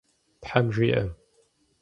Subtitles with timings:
[0.41, 1.01] Тхьэм жиӏэ!